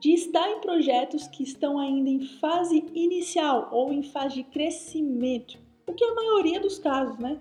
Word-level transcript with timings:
de 0.00 0.14
estar 0.14 0.48
em 0.48 0.62
projetos 0.62 1.28
que 1.28 1.42
estão 1.42 1.78
ainda 1.78 2.08
em 2.08 2.22
fase 2.22 2.82
inicial 2.94 3.68
ou 3.70 3.92
em 3.92 4.02
fase 4.02 4.36
de 4.36 4.44
crescimento, 4.44 5.58
o 5.86 5.92
que 5.92 6.02
é 6.02 6.08
a 6.08 6.14
maioria 6.14 6.58
dos 6.58 6.78
casos, 6.78 7.18
né? 7.18 7.38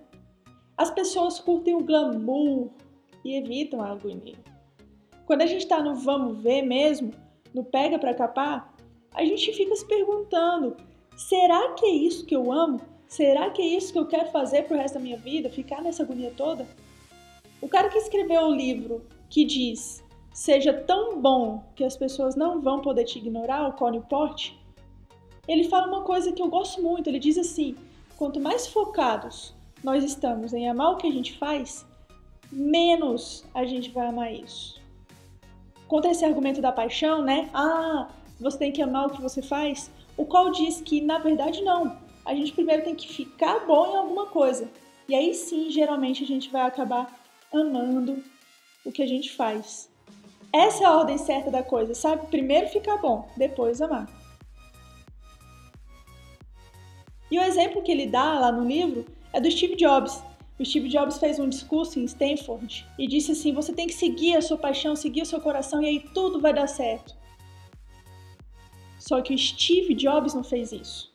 As 0.78 0.92
pessoas 0.92 1.40
curtem 1.40 1.76
o 1.76 1.82
glamour 1.82 2.68
e 3.24 3.38
evitam 3.38 3.82
a 3.82 3.92
agonia. 3.92 4.36
Quando 5.26 5.44
a 5.44 5.46
gente 5.46 5.62
está 5.62 5.82
no 5.82 5.96
vamos 5.96 6.44
ver 6.44 6.64
mesmo, 6.64 7.14
no 7.54 7.64
pega 7.64 7.98
para 7.98 8.14
capar, 8.14 8.70
a 9.14 9.24
gente 9.26 9.52
fica 9.54 9.76
se 9.76 9.86
perguntando: 9.86 10.76
será 11.16 11.74
que 11.74 11.86
é 11.86 11.92
isso 11.92 12.26
que 12.26 12.36
eu 12.36 12.52
amo? 12.52 12.82
Será 13.08 13.50
que 13.50 13.62
é 13.62 13.66
isso 13.66 13.92
que 13.92 14.00
eu 14.00 14.08
quero 14.08 14.32
fazer 14.32 14.64
pro 14.64 14.78
resto 14.78 14.94
da 14.94 15.00
minha 15.02 15.18
vida? 15.18 15.50
Ficar 15.50 15.82
nessa 15.82 16.04
agonia 16.04 16.34
toda? 16.36 16.66
O 17.62 17.68
cara 17.68 17.90
que 17.90 17.98
escreveu 17.98 18.44
o 18.44 18.56
livro 18.56 19.06
que 19.30 19.44
diz 19.44 20.04
seja 20.34 20.74
tão 20.74 21.22
bom 21.22 21.64
que 21.76 21.84
as 21.84 21.98
pessoas 21.98 22.36
não 22.36 22.62
vão 22.62 22.80
poder 22.80 23.04
te 23.04 23.18
ignorar, 23.18 23.68
o 23.68 23.74
Connie 23.74 24.02
Porte, 24.02 24.58
ele 25.48 25.66
fala 25.66 25.88
uma 25.88 26.02
coisa 26.04 26.32
que 26.32 26.42
eu 26.42 26.48
gosto 26.48 26.82
muito. 26.82 27.10
Ele 27.10 27.20
diz 27.20 27.38
assim: 27.38 27.76
quanto 28.18 28.40
mais 28.40 28.68
focados 28.68 29.54
nós 29.84 30.04
estamos 30.04 30.54
em 30.54 30.70
amar 30.70 30.94
o 30.94 30.98
que 30.98 31.08
a 31.08 31.12
gente 31.12 31.38
faz, 31.38 31.86
menos 32.52 33.44
a 33.54 33.66
gente 33.66 33.90
vai 33.90 34.08
amar 34.08 34.34
isso. 34.34 34.80
Contra 35.88 36.12
esse 36.12 36.24
argumento 36.24 36.62
da 36.62 36.72
paixão, 36.72 37.22
né? 37.22 37.50
Ah, 37.54 38.08
você 38.42 38.58
tem 38.58 38.72
que 38.72 38.82
amar 38.82 39.08
o 39.08 39.12
que 39.12 39.22
você 39.22 39.42
faz. 39.42 39.92
O 40.18 40.26
qual 40.26 40.52
diz 40.52 40.82
que, 40.82 41.02
na 41.02 41.18
verdade, 41.18 41.62
não. 41.62 41.98
A 42.26 42.36
gente 42.36 42.52
primeiro 42.52 42.84
tem 42.84 42.96
que 42.96 43.08
ficar 43.08 43.66
bom 43.66 43.94
em 43.94 43.98
alguma 43.98 44.28
coisa. 44.28 44.70
E 45.08 45.16
aí 45.16 45.34
sim, 45.34 45.70
geralmente, 45.70 46.24
a 46.24 46.28
gente 46.28 46.50
vai 46.50 46.64
acabar 46.64 47.20
amando 47.54 48.24
o 48.86 48.92
que 48.92 49.02
a 49.02 49.08
gente 49.08 49.32
faz. 49.32 49.90
Essa 50.54 50.84
é 50.84 50.88
a 50.88 50.98
ordem 50.98 51.18
certa 51.18 51.50
da 51.50 51.64
coisa, 51.64 51.94
sabe? 51.94 52.28
Primeiro 52.28 52.68
ficar 52.68 52.98
bom, 52.98 53.28
depois 53.38 53.82
amar. 53.82 54.08
E 57.30 57.40
o 57.40 57.42
exemplo 57.42 57.82
que 57.82 57.92
ele 57.92 58.08
dá 58.08 58.40
lá 58.40 58.52
no 58.52 58.68
livro 58.68 59.06
é 59.32 59.40
do 59.40 59.50
Steve 59.50 59.76
Jobs. 59.76 60.22
O 60.60 60.66
Steve 60.66 60.90
Jobs 60.90 61.18
fez 61.18 61.40
um 61.40 61.48
discurso 61.48 62.00
em 62.00 62.04
Stanford 62.04 62.86
e 63.00 63.08
disse 63.08 63.32
assim: 63.32 63.54
você 63.54 63.72
tem 63.72 63.88
que 63.88 63.94
seguir 63.94 64.36
a 64.36 64.42
sua 64.42 64.58
paixão, 64.58 64.96
seguir 64.96 65.22
o 65.22 65.26
seu 65.26 65.40
coração 65.40 65.82
e 65.82 65.88
aí 65.88 66.00
tudo 66.14 66.40
vai 66.40 66.54
dar 66.54 66.68
certo. 66.68 67.16
Só 69.02 69.20
que 69.20 69.34
o 69.34 69.38
Steve 69.38 69.96
Jobs 69.96 70.36
não 70.36 70.44
fez 70.44 70.72
isso. 70.72 71.12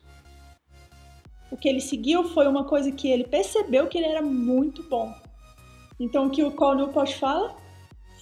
O 1.49 1.55
que 1.55 1.69
ele 1.69 1.79
seguiu 1.79 2.25
foi 2.25 2.45
uma 2.45 2.65
coisa 2.65 2.91
que 2.91 3.07
ele 3.07 3.23
percebeu 3.23 3.87
que 3.87 3.97
ele 3.97 4.07
era 4.07 4.21
muito 4.21 4.83
bom. 4.83 5.15
Então 5.97 6.27
o 6.27 6.29
que 6.29 6.43
o 6.43 6.51
Cole 6.51 6.81
Newport 6.81 7.13
fala? 7.13 7.55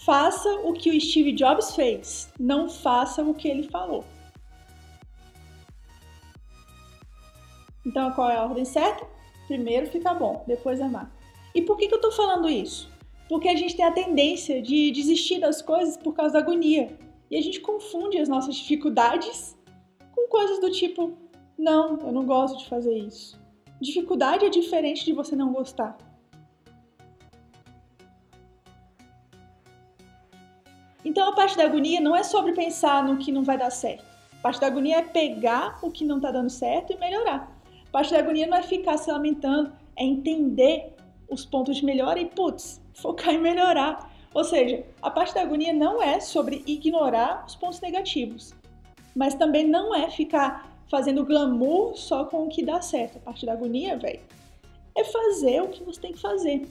Faça 0.05 0.47
o 0.63 0.71
que 0.71 0.91
o 0.91 1.01
Steve 1.01 1.31
Jobs 1.31 1.75
fez, 1.75 2.31
não 2.39 2.69
faça 2.69 3.23
o 3.23 3.33
que 3.33 3.47
ele 3.47 3.63
falou. 3.63 4.05
Então, 7.83 8.11
qual 8.11 8.29
é 8.29 8.35
a 8.35 8.43
ordem 8.43 8.65
certa? 8.65 9.03
Primeiro 9.47 9.87
ficar 9.87 10.13
bom, 10.13 10.43
depois 10.45 10.79
amar. 10.79 11.11
E 11.55 11.61
por 11.63 11.75
que, 11.75 11.87
que 11.87 11.95
eu 11.95 12.01
tô 12.01 12.11
falando 12.11 12.47
isso? 12.47 12.87
Porque 13.27 13.49
a 13.49 13.55
gente 13.55 13.75
tem 13.75 13.85
a 13.85 13.91
tendência 13.91 14.61
de 14.61 14.91
desistir 14.91 15.39
das 15.39 15.59
coisas 15.59 15.97
por 15.97 16.13
causa 16.13 16.33
da 16.33 16.39
agonia. 16.39 16.95
E 17.31 17.35
a 17.35 17.41
gente 17.41 17.59
confunde 17.59 18.19
as 18.19 18.29
nossas 18.29 18.55
dificuldades 18.55 19.54
com 20.15 20.27
coisas 20.27 20.59
do 20.59 20.71
tipo: 20.71 21.17
não, 21.57 21.99
eu 21.99 22.11
não 22.11 22.25
gosto 22.25 22.57
de 22.59 22.67
fazer 22.67 22.97
isso. 22.97 23.39
Dificuldade 23.79 24.45
é 24.45 24.49
diferente 24.49 25.03
de 25.03 25.13
você 25.13 25.35
não 25.35 25.51
gostar. 25.51 25.97
Então 31.03 31.29
a 31.29 31.33
parte 31.33 31.55
da 31.55 31.65
agonia 31.65 32.01
não 32.01 32.15
é 32.15 32.23
sobre 32.23 32.53
pensar 32.53 33.03
no 33.03 33.17
que 33.17 33.31
não 33.31 33.43
vai 33.43 33.57
dar 33.57 33.69
certo. 33.69 34.03
A 34.39 34.41
parte 34.41 34.59
da 34.59 34.67
agonia 34.67 34.97
é 34.97 35.01
pegar 35.01 35.79
o 35.81 35.91
que 35.91 36.03
não 36.03 36.17
está 36.17 36.31
dando 36.31 36.49
certo 36.49 36.93
e 36.93 36.97
melhorar. 36.97 37.51
A 37.87 37.91
parte 37.91 38.11
da 38.11 38.19
agonia 38.19 38.47
não 38.47 38.57
é 38.57 38.63
ficar 38.63 38.97
se 38.97 39.11
lamentando, 39.11 39.71
é 39.95 40.03
entender 40.03 40.95
os 41.29 41.45
pontos 41.45 41.77
de 41.77 41.85
melhora 41.85 42.19
e, 42.19 42.25
putz, 42.25 42.81
focar 42.93 43.33
em 43.33 43.39
melhorar. 43.39 44.11
Ou 44.33 44.43
seja, 44.43 44.85
a 45.01 45.09
parte 45.09 45.33
da 45.33 45.41
agonia 45.41 45.73
não 45.73 46.01
é 46.01 46.19
sobre 46.19 46.63
ignorar 46.67 47.45
os 47.47 47.55
pontos 47.55 47.79
negativos, 47.79 48.53
mas 49.15 49.33
também 49.33 49.65
não 49.65 49.95
é 49.95 50.09
ficar 50.09 50.69
fazendo 50.89 51.25
glamour 51.25 51.95
só 51.95 52.25
com 52.25 52.45
o 52.45 52.49
que 52.49 52.63
dá 52.63 52.81
certo. 52.81 53.17
A 53.17 53.21
parte 53.21 53.45
da 53.45 53.53
agonia, 53.53 53.97
velho, 53.97 54.19
é 54.95 55.03
fazer 55.03 55.61
o 55.61 55.69
que 55.69 55.83
você 55.83 56.01
tem 56.01 56.13
que 56.13 56.19
fazer. 56.19 56.67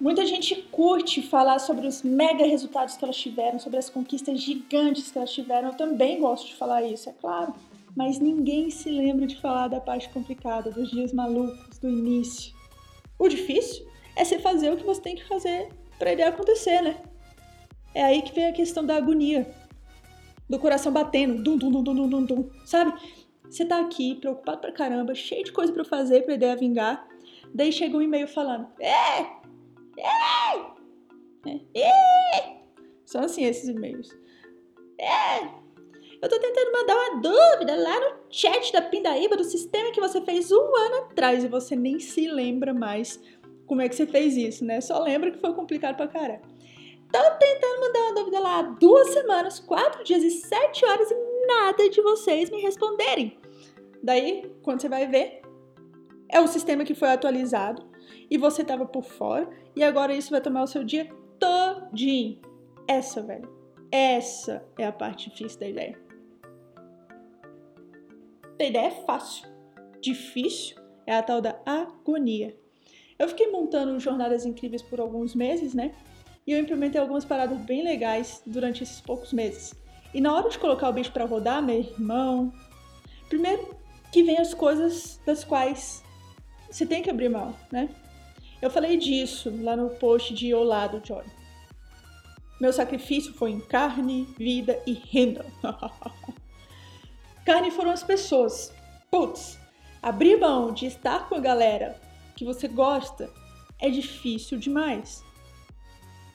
Muita 0.00 0.24
gente 0.24 0.54
curte 0.70 1.20
falar 1.22 1.58
sobre 1.58 1.86
os 1.86 2.02
mega 2.02 2.46
resultados 2.46 2.96
que 2.96 3.04
elas 3.04 3.16
tiveram, 3.16 3.58
sobre 3.58 3.78
as 3.78 3.90
conquistas 3.90 4.40
gigantes 4.40 5.10
que 5.10 5.18
elas 5.18 5.32
tiveram. 5.32 5.70
Eu 5.70 5.74
também 5.74 6.20
gosto 6.20 6.46
de 6.46 6.54
falar 6.54 6.82
isso, 6.82 7.10
é 7.10 7.12
claro. 7.12 7.52
Mas 7.96 8.20
ninguém 8.20 8.70
se 8.70 8.88
lembra 8.90 9.26
de 9.26 9.40
falar 9.40 9.66
da 9.66 9.80
parte 9.80 10.08
complicada, 10.10 10.70
dos 10.70 10.88
dias 10.90 11.12
malucos, 11.12 11.78
do 11.78 11.88
início. 11.88 12.54
O 13.18 13.28
difícil 13.28 13.88
é 14.14 14.24
você 14.24 14.38
fazer 14.38 14.72
o 14.72 14.76
que 14.76 14.84
você 14.84 15.00
tem 15.00 15.16
que 15.16 15.26
fazer 15.26 15.68
para 15.98 16.12
ele 16.12 16.22
acontecer, 16.22 16.80
né? 16.80 16.96
É 17.94 18.02
aí 18.02 18.22
que 18.22 18.34
vem 18.34 18.46
a 18.46 18.52
questão 18.52 18.84
da 18.84 18.96
agonia, 18.96 19.48
do 20.48 20.58
coração 20.58 20.92
batendo, 20.92 21.42
dum 21.42 21.56
dum 21.56 21.70
dum 21.70 21.82
dum 21.82 22.08
dum 22.08 22.24
dum, 22.24 22.50
sabe? 22.64 22.92
Você 23.48 23.64
tá 23.64 23.80
aqui 23.80 24.14
preocupado 24.14 24.60
pra 24.60 24.72
caramba, 24.72 25.14
cheio 25.14 25.44
de 25.44 25.52
coisa 25.52 25.72
para 25.72 25.84
fazer 25.84 26.22
pra 26.22 26.34
ideia 26.34 26.56
vingar. 26.56 27.08
Daí 27.54 27.72
chega 27.72 27.96
um 27.96 28.02
e-mail 28.02 28.28
falando: 28.28 28.68
"É, 28.78 29.20
é. 29.98 30.78
É. 31.74 32.58
São 33.04 33.22
assim 33.22 33.44
esses 33.44 33.68
e-mails. 33.68 34.10
É. 34.98 35.44
Eu 36.20 36.28
tô 36.28 36.38
tentando 36.38 36.72
mandar 36.72 36.96
uma 36.96 37.20
dúvida 37.20 37.76
lá 37.76 38.00
no 38.00 38.16
chat 38.28 38.72
da 38.72 38.82
Pindaíba 38.82 39.36
do 39.36 39.44
sistema 39.44 39.92
que 39.92 40.00
você 40.00 40.20
fez 40.20 40.50
um 40.50 40.76
ano 40.76 40.96
atrás 41.04 41.44
e 41.44 41.48
você 41.48 41.76
nem 41.76 42.00
se 42.00 42.26
lembra 42.26 42.74
mais 42.74 43.20
como 43.66 43.80
é 43.80 43.88
que 43.88 43.94
você 43.94 44.06
fez 44.06 44.36
isso, 44.36 44.64
né? 44.64 44.80
Só 44.80 45.00
lembra 45.00 45.30
que 45.30 45.38
foi 45.38 45.54
complicado 45.54 45.96
pra 45.96 46.08
cara. 46.08 46.40
Tô 47.12 47.18
tentando 47.38 47.80
mandar 47.80 48.00
uma 48.00 48.14
dúvida 48.14 48.40
lá 48.40 48.58
há 48.58 48.62
duas 48.62 49.08
semanas, 49.08 49.58
quatro 49.58 50.04
dias 50.04 50.22
e 50.22 50.30
sete 50.30 50.84
horas 50.84 51.10
e 51.10 51.46
nada 51.46 51.88
de 51.88 52.02
vocês 52.02 52.50
me 52.50 52.60
responderem. 52.60 53.38
Daí, 54.02 54.54
quando 54.62 54.82
você 54.82 54.88
vai 54.88 55.06
ver, 55.06 55.42
é 56.28 56.40
o 56.40 56.46
sistema 56.46 56.84
que 56.84 56.94
foi 56.94 57.10
atualizado 57.10 57.88
e 58.30 58.36
você 58.36 58.62
tava 58.62 58.84
por 58.84 59.04
fora 59.04 59.48
e 59.74 59.82
agora 59.82 60.14
isso 60.14 60.30
vai 60.30 60.40
tomar 60.40 60.62
o 60.62 60.66
seu 60.66 60.84
dia 60.84 61.08
todinho. 61.38 62.40
Essa, 62.86 63.22
velho. 63.22 63.48
Essa 63.90 64.66
é 64.78 64.86
a 64.86 64.92
parte 64.92 65.30
difícil 65.30 65.60
da 65.60 65.68
ideia. 65.68 65.98
A 68.60 68.64
ideia 68.64 68.88
é 68.88 69.04
fácil. 69.04 69.48
Difícil 70.00 70.76
é 71.06 71.16
a 71.16 71.22
tal 71.22 71.40
da 71.40 71.58
agonia. 71.64 72.54
Eu 73.18 73.28
fiquei 73.28 73.50
montando 73.50 73.98
jornadas 73.98 74.44
incríveis 74.44 74.82
por 74.82 75.00
alguns 75.00 75.34
meses, 75.34 75.74
né? 75.74 75.92
E 76.48 76.52
eu 76.52 76.58
implementei 76.58 76.98
algumas 76.98 77.26
paradas 77.26 77.60
bem 77.60 77.84
legais 77.84 78.40
durante 78.46 78.82
esses 78.82 79.02
poucos 79.02 79.34
meses. 79.34 79.74
E 80.14 80.18
na 80.18 80.34
hora 80.34 80.48
de 80.48 80.58
colocar 80.58 80.88
o 80.88 80.92
bicho 80.94 81.12
para 81.12 81.26
rodar, 81.26 81.62
meu 81.62 81.78
irmão, 81.78 82.50
primeiro 83.28 83.76
que 84.10 84.22
vem 84.22 84.38
as 84.38 84.54
coisas 84.54 85.20
das 85.26 85.44
quais 85.44 86.02
você 86.70 86.86
tem 86.86 87.02
que 87.02 87.10
abrir 87.10 87.28
mão, 87.28 87.54
né? 87.70 87.90
Eu 88.62 88.70
falei 88.70 88.96
disso 88.96 89.52
lá 89.62 89.76
no 89.76 89.90
post 89.90 90.32
de 90.32 90.54
Olá 90.54 90.86
do 90.86 91.06
Joy. 91.06 91.22
Meu 92.58 92.72
sacrifício 92.72 93.34
foi 93.34 93.50
em 93.50 93.60
carne, 93.60 94.26
vida 94.38 94.82
e 94.86 94.94
renda. 94.94 95.44
carne 97.44 97.70
foram 97.70 97.90
as 97.90 98.02
pessoas. 98.02 98.72
Putz, 99.10 99.58
abrir 100.02 100.40
mão 100.40 100.72
de 100.72 100.86
estar 100.86 101.28
com 101.28 101.34
a 101.34 101.40
galera 101.40 102.00
que 102.34 102.46
você 102.46 102.66
gosta 102.66 103.30
é 103.78 103.90
difícil 103.90 104.56
demais. 104.56 105.27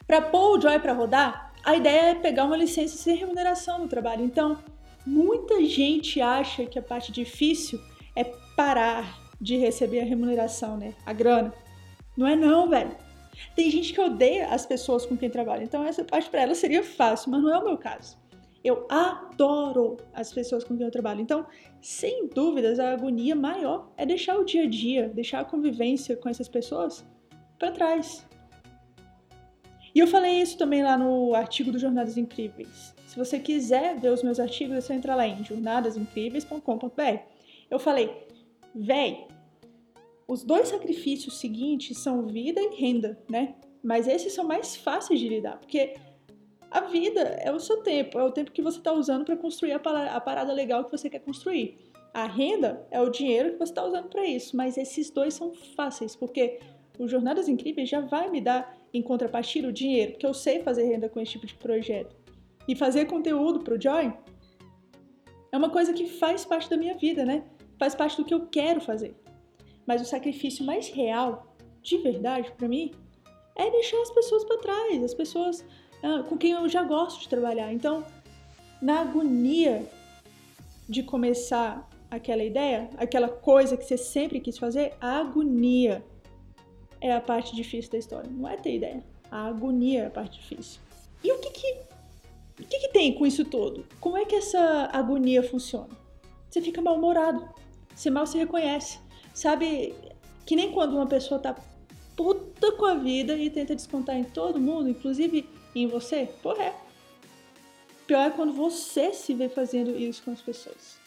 Para 0.05 0.21
pôr 0.21 0.57
o 0.57 0.61
Joy 0.61 0.79
para 0.79 0.93
rodar, 0.93 1.53
a 1.63 1.75
ideia 1.75 2.11
é 2.11 2.15
pegar 2.15 2.45
uma 2.45 2.57
licença 2.57 2.97
sem 2.97 3.15
remuneração 3.15 3.79
no 3.79 3.87
trabalho. 3.87 4.23
Então, 4.23 4.57
muita 5.05 5.63
gente 5.63 6.19
acha 6.19 6.65
que 6.65 6.77
a 6.77 6.81
parte 6.81 7.11
difícil 7.11 7.79
é 8.15 8.23
parar 8.55 9.17
de 9.39 9.57
receber 9.57 10.01
a 10.01 10.05
remuneração, 10.05 10.77
né? 10.77 10.93
A 11.05 11.13
grana. 11.13 11.53
Não 12.17 12.27
é 12.27 12.35
não, 12.35 12.69
velho. 12.69 12.95
Tem 13.55 13.69
gente 13.71 13.93
que 13.93 14.01
odeia 14.01 14.49
as 14.49 14.65
pessoas 14.65 15.05
com 15.05 15.17
quem 15.17 15.29
trabalha, 15.29 15.63
então 15.63 15.83
essa 15.83 16.03
parte 16.03 16.29
para 16.29 16.41
ela 16.41 16.53
seria 16.53 16.83
fácil, 16.83 17.31
mas 17.31 17.41
não 17.41 17.51
é 17.51 17.57
o 17.57 17.63
meu 17.63 17.77
caso. 17.77 18.17
Eu 18.63 18.85
adoro 18.89 19.97
as 20.13 20.31
pessoas 20.31 20.63
com 20.63 20.77
quem 20.77 20.85
eu 20.85 20.91
trabalho. 20.91 21.19
Então, 21.19 21.45
sem 21.81 22.29
dúvidas, 22.29 22.79
a 22.79 22.93
agonia 22.93 23.35
maior 23.35 23.91
é 23.97 24.05
deixar 24.05 24.37
o 24.37 24.45
dia 24.45 24.63
a 24.63 24.69
dia, 24.69 25.09
deixar 25.09 25.39
a 25.39 25.45
convivência 25.45 26.15
com 26.15 26.29
essas 26.29 26.47
pessoas 26.47 27.05
para 27.59 27.71
trás. 27.71 28.25
E 29.93 29.99
eu 29.99 30.07
falei 30.07 30.41
isso 30.41 30.57
também 30.57 30.81
lá 30.83 30.97
no 30.97 31.35
artigo 31.35 31.71
do 31.71 31.77
Jornadas 31.77 32.17
Incríveis. 32.17 32.93
Se 33.05 33.15
você 33.15 33.39
quiser 33.39 33.99
ver 33.99 34.09
os 34.09 34.23
meus 34.23 34.39
artigos, 34.39 34.75
é 34.75 34.81
só 34.81 34.93
entrar 34.93 35.15
lá 35.15 35.27
em 35.27 35.43
jornadasincríveis.com.br. 35.43 37.19
Eu 37.69 37.77
falei, 37.77 38.11
véi, 38.73 39.27
os 40.27 40.43
dois 40.43 40.69
sacrifícios 40.69 41.39
seguintes 41.39 41.99
são 41.99 42.25
vida 42.25 42.59
e 42.59 42.75
renda, 42.75 43.19
né? 43.29 43.55
Mas 43.83 44.07
esses 44.07 44.33
são 44.33 44.45
mais 44.45 44.75
fáceis 44.75 45.19
de 45.19 45.27
lidar, 45.27 45.59
porque 45.59 45.93
a 46.71 46.81
vida 46.81 47.21
é 47.21 47.51
o 47.51 47.59
seu 47.59 47.83
tempo, 47.83 48.17
é 48.17 48.23
o 48.23 48.31
tempo 48.31 48.51
que 48.51 48.61
você 48.63 48.79
está 48.79 48.91
usando 48.91 49.25
para 49.25 49.37
construir 49.37 49.73
a 49.73 49.79
parada 49.79 50.51
legal 50.53 50.85
que 50.85 50.91
você 50.91 51.07
quer 51.07 51.19
construir. 51.19 51.77
A 52.13 52.25
renda 52.25 52.87
é 52.89 52.99
o 52.99 53.09
dinheiro 53.09 53.51
que 53.51 53.59
você 53.59 53.71
está 53.71 53.85
usando 53.85 54.07
para 54.07 54.25
isso, 54.25 54.57
mas 54.57 54.77
esses 54.77 55.11
dois 55.11 55.35
são 55.35 55.53
fáceis, 55.75 56.15
porque 56.15 56.59
o 56.97 57.07
Jornadas 57.07 57.47
Incríveis 57.47 57.89
já 57.89 57.99
vai 57.99 58.29
me 58.29 58.41
dar 58.41 58.75
em 58.93 59.01
contrapartida 59.01 59.67
o 59.67 59.73
dinheiro, 59.73 60.11
porque 60.11 60.25
eu 60.25 60.33
sei 60.33 60.61
fazer 60.61 60.83
renda 60.83 61.09
com 61.09 61.19
esse 61.19 61.31
tipo 61.31 61.47
de 61.47 61.55
projeto. 61.55 62.15
E 62.67 62.75
fazer 62.75 63.05
conteúdo 63.05 63.61
para 63.61 63.75
o 63.75 63.81
Joy 63.81 64.13
é 65.51 65.57
uma 65.57 65.69
coisa 65.69 65.93
que 65.93 66.07
faz 66.07 66.45
parte 66.45 66.69
da 66.69 66.77
minha 66.77 66.95
vida, 66.95 67.25
né? 67.25 67.43
Faz 67.77 67.95
parte 67.95 68.17
do 68.17 68.25
que 68.25 68.33
eu 68.33 68.47
quero 68.47 68.79
fazer. 68.79 69.15
Mas 69.85 70.01
o 70.01 70.05
sacrifício 70.05 70.65
mais 70.65 70.87
real, 70.87 71.55
de 71.81 71.97
verdade, 71.97 72.51
para 72.51 72.67
mim, 72.67 72.91
é 73.55 73.69
deixar 73.69 74.01
as 74.01 74.11
pessoas 74.11 74.43
para 74.45 74.57
trás, 74.59 75.03
as 75.03 75.13
pessoas 75.13 75.65
ah, 76.01 76.23
com 76.27 76.37
quem 76.37 76.51
eu 76.51 76.67
já 76.69 76.83
gosto 76.83 77.21
de 77.21 77.29
trabalhar. 77.29 77.73
Então, 77.73 78.05
na 78.81 79.01
agonia 79.01 79.85
de 80.87 81.03
começar 81.03 81.89
aquela 82.09 82.43
ideia, 82.43 82.89
aquela 82.97 83.29
coisa 83.29 83.75
que 83.75 83.85
você 83.85 83.97
sempre 83.97 84.39
quis 84.39 84.57
fazer, 84.57 84.93
a 85.01 85.19
agonia 85.19 86.03
é 87.03 87.11
a 87.13 87.19
parte 87.19 87.53
difícil 87.53 87.91
da 87.91 87.97
história. 87.97 88.31
Não 88.31 88.47
é 88.47 88.55
ter 88.55 88.77
ideia. 88.77 89.03
A 89.29 89.47
agonia 89.47 90.03
é 90.03 90.05
a 90.05 90.09
parte 90.09 90.39
difícil. 90.39 90.79
E 91.21 91.29
o 91.31 91.37
que 91.37 91.51
que, 91.51 91.75
o 92.61 92.65
que, 92.65 92.79
que 92.79 92.87
tem 92.87 93.13
com 93.13 93.25
isso 93.25 93.43
todo? 93.43 93.85
Como 93.99 94.17
é 94.17 94.23
que 94.23 94.35
essa 94.35 94.89
agonia 94.93 95.43
funciona? 95.43 95.89
Você 96.49 96.61
fica 96.61 96.81
mal-humorado. 96.81 97.45
Você 97.93 98.09
mal 98.09 98.25
se 98.25 98.37
reconhece. 98.37 98.99
Sabe, 99.33 99.93
que 100.45 100.55
nem 100.55 100.71
quando 100.71 100.95
uma 100.95 101.05
pessoa 101.05 101.39
tá 101.39 101.53
puta 102.15 102.71
com 102.71 102.85
a 102.85 102.95
vida 102.95 103.35
e 103.35 103.49
tenta 103.49 103.75
descontar 103.75 104.15
em 104.15 104.23
todo 104.23 104.59
mundo, 104.59 104.89
inclusive 104.89 105.49
em 105.75 105.87
você. 105.87 106.29
Porra, 106.41 106.63
é. 106.63 106.75
Pior 108.07 108.27
é 108.27 108.29
quando 108.29 108.53
você 108.53 109.11
se 109.11 109.33
vê 109.33 109.49
fazendo 109.49 109.91
isso 109.97 110.23
com 110.23 110.31
as 110.31 110.41
pessoas. 110.41 110.97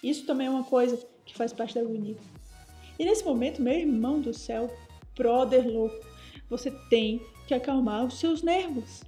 Isso 0.00 0.24
também 0.26 0.46
é 0.46 0.50
uma 0.50 0.64
coisa 0.64 0.96
que 1.24 1.36
faz 1.36 1.52
parte 1.52 1.74
da 1.74 1.80
agonia. 1.80 2.16
E 2.98 3.04
nesse 3.04 3.24
momento, 3.24 3.60
meu 3.60 3.74
irmão 3.74 4.20
do 4.20 4.32
céu, 4.32 4.70
brother 5.20 5.68
louco, 5.68 6.00
você 6.48 6.70
tem 6.88 7.20
que 7.46 7.52
acalmar 7.52 8.06
os 8.06 8.18
seus 8.18 8.42
nervos. 8.42 9.02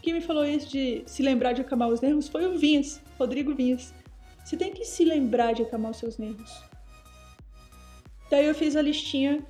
Quem 0.00 0.14
me 0.14 0.20
falou 0.20 0.44
isso 0.44 0.70
de 0.70 1.02
se 1.04 1.20
lembrar 1.20 1.52
de 1.52 1.62
acalmar 1.62 1.88
os 1.88 2.00
nervos 2.00 2.28
foi 2.28 2.46
o 2.46 2.56
Vinhas, 2.56 3.02
Rodrigo 3.18 3.52
Vinhas. 3.52 3.92
Você 4.44 4.56
tem 4.56 4.72
que 4.72 4.84
se 4.84 5.04
lembrar 5.04 5.52
de 5.54 5.62
acalmar 5.62 5.90
os 5.90 5.96
seus 5.96 6.16
nervos. 6.16 6.62
Daí 8.30 8.46
eu 8.46 8.54
fiz 8.54 8.76
a 8.76 8.82
listinha 8.82 9.44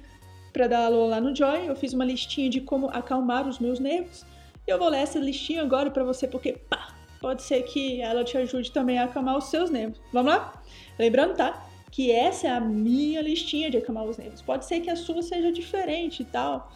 para 0.50 0.66
dar 0.66 0.86
alô 0.86 1.06
lá 1.06 1.20
no 1.20 1.36
Joy, 1.36 1.68
eu 1.68 1.76
fiz 1.76 1.92
uma 1.92 2.06
listinha 2.06 2.48
de 2.48 2.62
como 2.62 2.88
acalmar 2.88 3.46
os 3.46 3.58
meus 3.58 3.78
nervos. 3.78 4.24
Eu 4.66 4.78
vou 4.78 4.88
ler 4.88 5.00
essa 5.00 5.18
listinha 5.18 5.60
agora 5.60 5.90
para 5.90 6.04
você 6.04 6.26
porque 6.26 6.52
pá, 6.52 6.94
pode 7.20 7.42
ser 7.42 7.62
que 7.64 8.00
ela 8.00 8.24
te 8.24 8.38
ajude 8.38 8.72
também 8.72 8.98
a 8.98 9.04
acalmar 9.04 9.36
os 9.36 9.50
seus 9.50 9.68
nervos. 9.68 10.00
Vamos 10.10 10.32
lá? 10.32 10.62
Lembrando, 10.98 11.36
tá? 11.36 11.67
Que 11.90 12.10
essa 12.10 12.46
é 12.46 12.50
a 12.50 12.60
minha 12.60 13.20
listinha 13.20 13.70
de 13.70 13.76
acalmar 13.78 14.04
os 14.04 14.18
nervos. 14.18 14.42
Pode 14.42 14.64
ser 14.64 14.80
que 14.80 14.90
a 14.90 14.96
sua 14.96 15.22
seja 15.22 15.50
diferente 15.50 16.22
e 16.22 16.24
tal. 16.24 16.72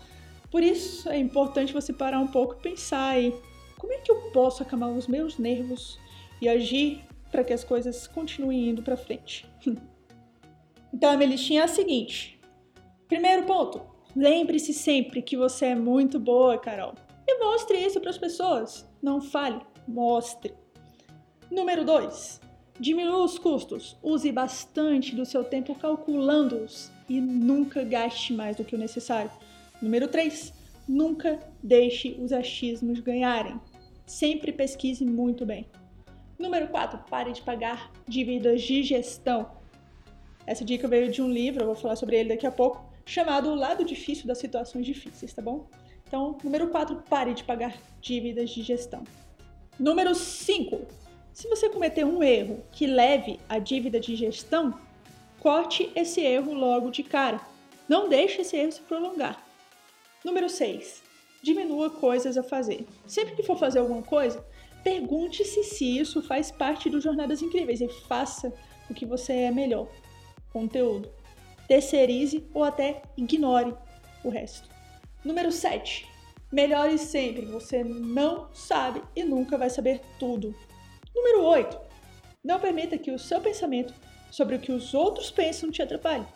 Por 0.50 0.62
isso 0.62 1.08
é 1.08 1.18
importante 1.18 1.72
você 1.72 1.92
parar 1.92 2.18
um 2.18 2.26
pouco 2.26 2.54
e 2.54 2.62
pensar 2.62 3.10
aí, 3.10 3.34
como 3.78 3.92
é 3.94 3.98
que 3.98 4.12
eu 4.12 4.30
posso 4.32 4.62
acalmar 4.62 4.90
os 4.90 5.06
meus 5.06 5.38
nervos 5.38 5.98
e 6.40 6.48
agir 6.48 7.02
para 7.30 7.42
que 7.42 7.54
as 7.54 7.64
coisas 7.64 8.06
continuem 8.06 8.68
indo 8.68 8.82
para 8.82 8.96
frente? 8.96 9.46
então 10.92 11.10
a 11.10 11.16
minha 11.16 11.30
listinha 11.30 11.62
é 11.62 11.64
a 11.64 11.68
seguinte. 11.68 12.38
Primeiro 13.08 13.44
ponto, 13.44 13.80
lembre-se 14.14 14.74
sempre 14.74 15.22
que 15.22 15.38
você 15.38 15.66
é 15.66 15.74
muito 15.74 16.20
boa, 16.20 16.58
Carol. 16.58 16.94
E 17.26 17.38
mostre 17.38 17.78
isso 17.78 17.98
para 17.98 18.10
as 18.10 18.18
pessoas. 18.18 18.86
Não 19.02 19.22
fale, 19.22 19.60
mostre. 19.88 20.54
Número 21.50 21.82
2. 21.82 22.41
Diminua 22.78 23.24
os 23.24 23.38
custos. 23.38 23.96
Use 24.02 24.30
bastante 24.32 25.14
do 25.14 25.24
seu 25.24 25.44
tempo 25.44 25.74
calculando-os 25.74 26.90
e 27.08 27.20
nunca 27.20 27.84
gaste 27.84 28.32
mais 28.32 28.56
do 28.56 28.64
que 28.64 28.74
o 28.74 28.78
necessário. 28.78 29.30
Número 29.80 30.08
3. 30.08 30.52
Nunca 30.88 31.38
deixe 31.62 32.16
os 32.18 32.32
achismos 32.32 33.00
ganharem. 33.00 33.60
Sempre 34.06 34.52
pesquise 34.52 35.04
muito 35.04 35.46
bem. 35.46 35.66
Número 36.38 36.68
4. 36.68 36.98
Pare 37.08 37.32
de 37.32 37.42
pagar 37.42 37.92
dívidas 38.08 38.62
de 38.62 38.82
gestão. 38.82 39.50
Essa 40.46 40.64
dica 40.64 40.88
veio 40.88 41.10
de 41.10 41.22
um 41.22 41.30
livro, 41.30 41.62
eu 41.62 41.66
vou 41.66 41.76
falar 41.76 41.94
sobre 41.94 42.16
ele 42.16 42.30
daqui 42.30 42.46
a 42.46 42.50
pouco, 42.50 42.84
chamado 43.06 43.50
O 43.50 43.54
Lado 43.54 43.84
Difícil 43.84 44.26
das 44.26 44.38
Situações 44.38 44.84
Difíceis, 44.84 45.32
tá 45.32 45.40
bom? 45.40 45.68
Então, 46.06 46.36
número 46.42 46.68
4, 46.68 46.96
pare 47.08 47.32
de 47.32 47.44
pagar 47.44 47.76
dívidas 48.00 48.50
de 48.50 48.62
gestão. 48.62 49.04
Número 49.78 50.14
5, 50.14 50.80
se 51.32 51.48
você 51.48 51.68
cometer 51.68 52.04
um 52.04 52.22
erro 52.22 52.64
que 52.70 52.86
leve 52.86 53.40
a 53.48 53.58
dívida 53.58 53.98
de 53.98 54.14
gestão, 54.16 54.78
corte 55.40 55.90
esse 55.94 56.20
erro 56.20 56.52
logo 56.52 56.90
de 56.90 57.02
cara. 57.02 57.40
Não 57.88 58.08
deixe 58.08 58.42
esse 58.42 58.56
erro 58.56 58.72
se 58.72 58.80
prolongar. 58.82 59.44
Número 60.24 60.48
6, 60.48 61.02
diminua 61.42 61.90
coisas 61.90 62.36
a 62.36 62.42
fazer. 62.42 62.86
Sempre 63.06 63.34
que 63.34 63.42
for 63.42 63.58
fazer 63.58 63.80
alguma 63.80 64.02
coisa, 64.02 64.44
pergunte-se 64.84 65.64
se 65.64 65.98
isso 65.98 66.22
faz 66.22 66.50
parte 66.50 66.88
do 66.88 67.00
Jornadas 67.00 67.42
Incríveis 67.42 67.80
e 67.80 67.88
faça 67.88 68.52
o 68.88 68.94
que 68.94 69.06
você 69.06 69.32
é 69.32 69.50
melhor. 69.50 69.88
Conteúdo 70.52 71.10
terceirize 71.72 72.46
ou 72.52 72.64
até 72.64 73.00
ignore 73.16 73.74
o 74.22 74.28
resto. 74.28 74.68
Número 75.24 75.50
7. 75.50 76.06
Melhore 76.52 76.98
sempre. 76.98 77.46
Você 77.46 77.82
não 77.82 78.52
sabe 78.52 79.02
e 79.16 79.24
nunca 79.24 79.56
vai 79.56 79.70
saber 79.70 80.02
tudo. 80.18 80.54
Número 81.14 81.44
8. 81.44 81.78
Não 82.42 82.58
permita 82.58 82.98
que 82.98 83.10
o 83.10 83.18
seu 83.18 83.40
pensamento 83.40 83.94
sobre 84.30 84.56
o 84.56 84.58
que 84.58 84.72
os 84.72 84.94
outros 84.94 85.30
pensam 85.30 85.70
te 85.70 85.82
atrapalhe. 85.82 86.26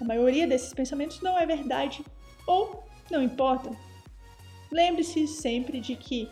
A 0.00 0.04
maioria 0.04 0.46
desses 0.46 0.72
pensamentos 0.72 1.20
não 1.20 1.38
é 1.38 1.46
verdade 1.46 2.04
ou 2.46 2.84
não 3.10 3.22
importa. 3.22 3.70
Lembre-se 4.70 5.26
sempre 5.26 5.80
de 5.80 5.94
que, 5.94 6.28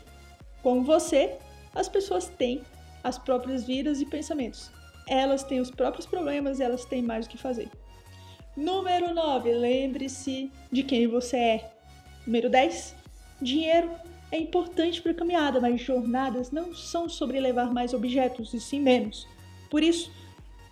como 0.62 0.82
você, 0.82 1.38
as 1.74 1.88
pessoas 1.88 2.28
têm 2.28 2.62
as 3.02 3.18
próprias 3.18 3.64
vidas 3.64 4.00
e 4.00 4.06
pensamentos. 4.06 4.70
Elas 5.06 5.44
têm 5.44 5.60
os 5.60 5.70
próprios 5.70 6.06
problemas, 6.06 6.60
elas 6.60 6.84
têm 6.84 7.02
mais 7.02 7.26
o 7.26 7.28
que 7.28 7.38
fazer. 7.38 7.70
Número 8.56 9.12
9, 9.12 9.52
lembre-se 9.52 10.50
de 10.72 10.82
quem 10.82 11.06
você 11.06 11.36
é. 11.36 11.70
Número 12.26 12.48
10, 12.48 12.94
dinheiro 13.42 13.90
é 14.30 14.38
importante 14.38 15.00
para 15.00 15.12
a 15.12 15.14
caminhada, 15.14 15.60
mas 15.60 15.80
jornadas 15.80 16.50
não 16.50 16.74
são 16.74 17.08
sobre 17.08 17.40
levar 17.40 17.72
mais 17.72 17.94
objetos 17.94 18.52
e 18.52 18.60
sim 18.60 18.80
menos. 18.80 19.28
Por 19.70 19.82
isso, 19.82 20.10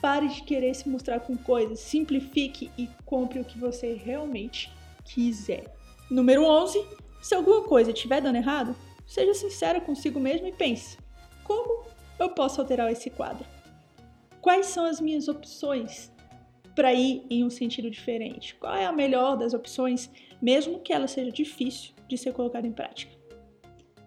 pare 0.01 0.29
de 0.29 0.43
querer 0.43 0.75
se 0.75 0.89
mostrar 0.89 1.21
com 1.21 1.37
coisas, 1.37 1.81
simplifique 1.81 2.71
e 2.77 2.89
compre 3.05 3.41
o 3.41 3.45
que 3.45 3.59
você 3.59 3.95
realmente 3.95 4.73
quiser. 5.05 5.73
Número 6.11 6.45
11, 6.45 6.85
se 7.23 7.35
alguma 7.35 7.63
coisa 7.63 7.93
estiver 7.93 8.21
dando 8.21 8.37
errado, 8.37 8.75
seja 9.07 9.35
sincera 9.35 9.81
consigo 9.81 10.19
mesmo 10.19 10.47
e 10.47 10.53
pense: 10.53 10.99
como 11.45 11.85
eu 12.19 12.31
posso 12.31 12.61
alterar 12.61 12.91
esse 12.91 13.11
quadro? 13.11 13.47
Quais 14.41 14.67
são 14.67 14.85
as 14.85 15.01
minhas 15.01 15.29
opções? 15.29 16.13
para 16.75 16.93
ir 16.93 17.25
em 17.29 17.45
um 17.45 17.51
sentido 17.51 17.91
diferente? 17.91 18.55
Qual 18.55 18.75
é 18.75 18.87
a 18.87 18.93
melhor 18.93 19.37
das 19.37 19.55
opções, 19.55 20.11
mesmo 20.41 20.81
que 20.81 20.93
ela 20.93 21.07
seja 21.07 21.31
difícil 21.31 21.93
de 22.09 22.17
ser 22.17 22.33
colocada 22.33 22.67
em 22.67 22.73
prática? 22.73 23.13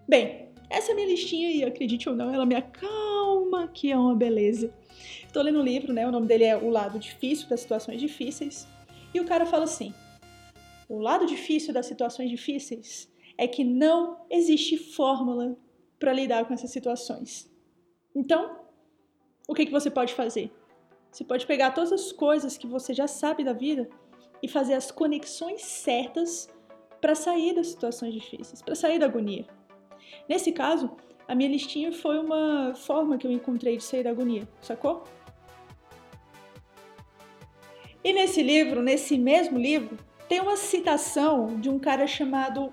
Bem, 0.08 0.50
essa 0.70 0.92
é 0.92 0.96
minha 0.96 1.08
listinha 1.08 1.52
e 1.52 1.64
acredite 1.64 2.08
ou 2.08 2.16
não, 2.16 2.34
ela 2.34 2.46
me 2.46 2.56
acalma, 2.56 3.68
que 3.68 3.92
é 3.92 3.98
uma 3.98 4.16
beleza. 4.16 4.74
Estou 5.26 5.44
lendo 5.44 5.60
um 5.60 5.64
livro, 5.64 5.94
né? 5.94 6.08
O 6.08 6.12
nome 6.12 6.28
dele 6.28 6.44
é 6.44 6.56
O 6.56 6.70
Lado 6.70 7.00
Difícil 7.00 7.50
das 7.50 7.62
Situações 7.62 8.00
Difíceis. 8.00 8.68
E 9.14 9.20
o 9.20 9.26
cara 9.26 9.46
fala 9.46 9.64
assim: 9.64 9.94
o 10.88 11.00
lado 11.00 11.26
difícil 11.26 11.74
das 11.74 11.88
situações 11.88 12.30
difíceis 12.30 13.12
é 13.38 13.48
que 13.48 13.64
não 13.64 14.26
existe 14.30 14.78
fórmula 14.78 15.58
para 15.98 16.14
lidar 16.14 16.46
com 16.46 16.54
essas 16.54 16.70
situações. 16.70 17.52
Então, 18.16 18.60
o 19.48 19.54
que, 19.54 19.66
que 19.66 19.72
você 19.72 19.90
pode 19.90 20.14
fazer? 20.14 20.52
Você 21.12 21.24
pode 21.24 21.46
pegar 21.48 21.72
todas 21.72 21.92
as 21.92 22.12
coisas 22.12 22.58
que 22.58 22.68
você 22.68 22.94
já 22.94 23.08
sabe 23.08 23.44
da 23.44 23.54
vida 23.54 23.90
e 24.44 24.48
fazer 24.48 24.74
as 24.74 24.92
conexões 24.92 25.62
certas 25.64 26.50
para 27.02 27.16
sair 27.16 27.54
das 27.54 27.68
situações 27.68 28.14
difíceis, 28.14 28.62
para 28.62 28.76
sair 28.76 29.00
da 29.00 29.06
agonia. 29.06 29.46
Nesse 30.28 30.52
caso, 30.52 30.92
a 31.28 31.36
minha 31.36 31.50
listinha 31.50 31.92
foi 31.92 32.18
uma 32.18 32.74
forma 32.76 33.18
que 33.18 33.26
eu 33.26 33.32
encontrei 33.32 33.78
de 33.78 33.84
sair 33.84 34.04
da 34.04 34.12
agonia, 34.12 34.48
sacou? 34.62 35.04
E 38.04 38.14
nesse 38.14 38.44
livro, 38.44 38.84
nesse 38.84 39.18
mesmo 39.18 39.58
livro, 39.58 39.98
tem 40.30 40.40
uma 40.40 40.58
citação 40.58 41.60
de 41.60 41.70
um 41.70 41.80
cara 41.80 42.06
chamado 42.06 42.72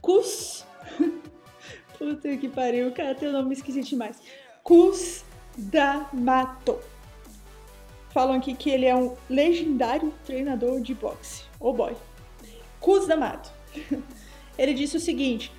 Kus 0.00 0.66
Puta 1.98 2.34
que 2.36 2.48
pariu, 2.48 2.88
o 2.88 2.92
cara 2.92 3.14
tem 3.14 3.28
um 3.28 3.32
nome 3.32 3.54
esquisito 3.54 3.88
demais. 3.88 4.18
Cus 4.62 5.22
D'Amato. 5.56 6.78
Falam 8.10 8.36
aqui 8.36 8.54
que 8.54 8.70
ele 8.70 8.86
é 8.86 8.96
um 8.96 9.14
legendário 9.28 10.12
treinador 10.24 10.80
de 10.80 10.94
boxe. 10.94 11.44
Oh 11.60 11.74
boy. 11.74 11.94
Cus 12.80 13.06
D'Amato. 13.06 13.52
Ele 14.58 14.74
disse 14.74 14.96
o 14.96 15.00
seguinte: 15.00 15.52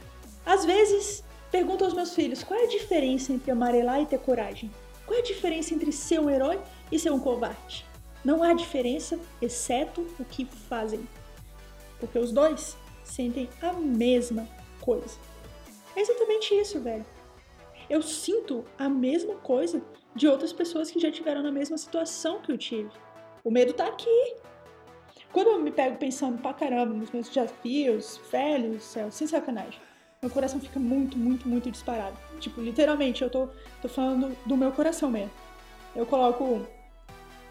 Às 0.45 0.65
vezes 0.65 1.23
pergunto 1.51 1.83
aos 1.83 1.93
meus 1.93 2.15
filhos 2.15 2.43
qual 2.43 2.59
é 2.59 2.63
a 2.63 2.67
diferença 2.67 3.33
entre 3.33 3.51
amarelar 3.51 4.01
e 4.01 4.05
ter 4.05 4.19
coragem. 4.19 4.71
Qual 5.05 5.17
é 5.17 5.21
a 5.21 5.25
diferença 5.25 5.73
entre 5.73 5.91
ser 5.91 6.19
um 6.19 6.29
herói 6.29 6.59
e 6.91 6.97
ser 6.97 7.11
um 7.11 7.19
covarde? 7.19 7.85
Não 8.23 8.43
há 8.43 8.53
diferença, 8.53 9.19
exceto 9.41 10.05
o 10.19 10.25
que 10.25 10.45
fazem. 10.45 11.07
Porque 11.99 12.17
os 12.17 12.31
dois 12.31 12.77
sentem 13.03 13.49
a 13.61 13.73
mesma 13.73 14.47
coisa. 14.79 15.17
É 15.95 16.01
exatamente 16.01 16.53
isso, 16.55 16.79
velho. 16.79 17.05
Eu 17.89 18.01
sinto 18.01 18.63
a 18.77 18.87
mesma 18.87 19.35
coisa 19.35 19.81
de 20.15 20.27
outras 20.27 20.53
pessoas 20.53 20.89
que 20.89 20.99
já 20.99 21.11
tiveram 21.11 21.43
na 21.43 21.51
mesma 21.51 21.77
situação 21.77 22.41
que 22.41 22.51
eu 22.51 22.57
tive. 22.57 22.89
O 23.43 23.51
medo 23.51 23.73
tá 23.73 23.87
aqui. 23.87 24.35
Quando 25.33 25.47
eu 25.47 25.59
me 25.59 25.71
pego 25.71 25.97
pensando 25.97 26.41
pra 26.41 26.53
caramba 26.53 26.93
nos 26.93 27.11
meus 27.11 27.27
desafios, 27.27 28.19
velhos, 28.31 28.83
céu, 28.83 29.11
sem 29.11 29.27
sacanagem, 29.27 29.79
meu 30.21 30.29
coração 30.29 30.59
fica 30.59 30.79
muito, 30.79 31.17
muito, 31.17 31.49
muito 31.49 31.71
disparado. 31.71 32.15
Tipo, 32.39 32.61
literalmente, 32.61 33.23
eu 33.23 33.29
tô, 33.29 33.49
tô 33.81 33.89
falando 33.89 34.37
do 34.45 34.55
meu 34.55 34.71
coração 34.71 35.09
mesmo. 35.09 35.31
Eu 35.95 36.05
coloco 36.05 36.61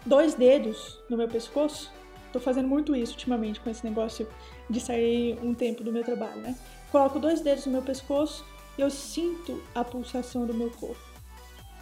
dois 0.05 0.35
dedos 0.35 0.97
no 1.09 1.17
meu 1.17 1.27
pescoço. 1.27 1.91
Tô 2.31 2.39
fazendo 2.39 2.69
muito 2.69 2.95
isso 2.95 3.11
ultimamente 3.11 3.59
com 3.59 3.69
esse 3.69 3.83
negócio 3.83 4.25
de 4.69 4.79
sair 4.79 5.37
um 5.43 5.53
tempo 5.53 5.83
do 5.83 5.91
meu 5.91 6.01
trabalho, 6.01 6.39
né? 6.39 6.55
Coloco 6.93 7.19
dois 7.19 7.41
dedos 7.41 7.65
no 7.65 7.73
meu 7.73 7.81
pescoço 7.81 8.45
e 8.77 8.81
eu 8.81 8.89
sinto 8.89 9.61
a 9.75 9.83
pulsação 9.83 10.45
do 10.45 10.53
meu 10.53 10.71
corpo. 10.71 11.01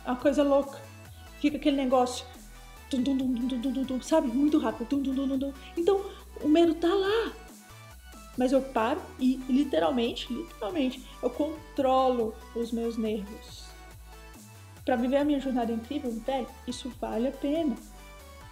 É 0.03 0.09
uma 0.09 0.19
coisa 0.19 0.41
louca. 0.41 0.81
Fica 1.39 1.57
aquele 1.57 1.77
negócio, 1.77 2.25
dum, 2.89 3.03
dum, 3.03 3.15
dum, 3.83 4.01
sabe? 4.01 4.27
Muito 4.27 4.57
rápido. 4.57 4.87
Então, 5.77 6.03
o 6.41 6.47
medo 6.47 6.73
tá 6.73 6.91
lá. 6.91 7.31
Mas 8.39 8.53
eu 8.53 8.61
paro 8.61 9.01
e, 9.19 9.35
literalmente, 9.49 10.31
literalmente, 10.31 11.05
eu 11.21 11.29
controlo 11.29 12.33
os 12.55 12.71
meus 12.71 12.95
nervos. 12.95 13.65
Para 14.85 14.95
viver 14.95 15.17
a 15.17 15.25
minha 15.25 15.41
jornada 15.41 15.73
incrível, 15.73 16.09
velho, 16.25 16.47
isso 16.65 16.89
vale 17.01 17.27
a 17.27 17.33
pena. 17.33 17.75